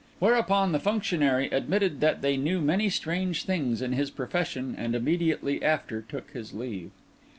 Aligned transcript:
Whereupon 0.17 0.71
the 0.71 0.79
functionary 0.79 1.45
admitted 1.51 1.99
that 1.99 2.23
they 2.23 2.35
knew 2.35 2.59
many 2.59 2.89
strange 2.89 3.43
things 3.43 3.83
in 3.83 3.93
his 3.93 4.09
profession, 4.09 4.73
and 4.75 4.95
immediately 4.95 5.61
after 5.61 6.01
took 6.01 6.31
his 6.31 6.55
leave. 6.55 6.89